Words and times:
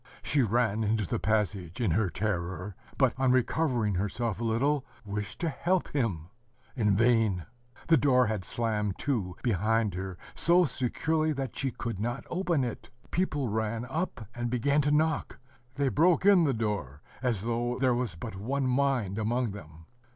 She 0.23 0.41
ran 0.41 0.83
into 0.83 1.05
the 1.05 1.19
passage 1.19 1.79
in 1.79 1.91
her 1.91 2.09
terror, 2.09 2.75
but, 2.97 3.13
on 3.19 3.31
recovering 3.31 3.93
herself 3.93 4.41
a 4.41 4.43
little, 4.43 4.83
wished 5.05 5.37
to 5.41 5.49
help 5.49 5.89
him; 5.89 6.31
in 6.75 6.95
vain! 6.97 7.45
the 7.87 7.97
door 7.97 8.25
had 8.25 8.43
slammed 8.43 8.97
to 8.97 9.35
behind 9.43 9.93
her 9.93 10.17
so 10.33 10.65
securely 10.65 11.33
that 11.33 11.55
she 11.55 11.69
could 11.69 11.99
not 11.99 12.25
open 12.31 12.63
it. 12.63 12.89
People 13.11 13.47
ran 13.49 13.85
up, 13.85 14.27
and 14.33 14.49
began 14.49 14.81
to 14.81 14.89
knock: 14.91 15.37
they 15.75 15.87
broke 15.89 16.25
in 16.25 16.45
the 16.45 16.51
door, 16.55 17.03
as 17.21 17.43
though 17.43 17.77
there 17.79 17.93
was 17.93 18.15
but 18.15 18.35
one 18.35 18.65
mind 18.65 19.19
among 19.19 19.51
them. 19.51 19.85